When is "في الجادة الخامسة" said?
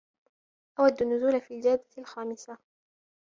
1.41-2.57